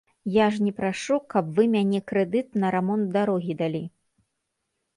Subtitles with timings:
[0.35, 3.83] Я ж не прашу каб вы мяне крэдыт на рамонт дарогі далі.